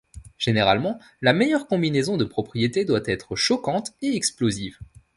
[0.39, 4.79] Généralement, la meilleure combinaison de propriétés doit être choquante et explosive.